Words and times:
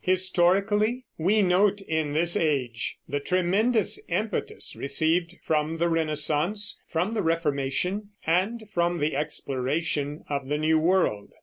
Historically, 0.03 1.05
we 1.19 1.43
note 1.43 1.79
in 1.81 2.11
this 2.11 2.35
age 2.35 2.97
the 3.07 3.19
tremendous 3.19 4.01
impetus 4.09 4.75
received 4.75 5.35
from 5.43 5.77
the 5.77 5.87
Renaissance, 5.87 6.81
from 6.89 7.13
the 7.13 7.21
Reformation, 7.21 8.09
and 8.25 8.67
from 8.73 8.97
the 8.97 9.15
exploration 9.15 10.23
of 10.27 10.47
the 10.47 10.57
New 10.57 10.79
World. 10.79 11.29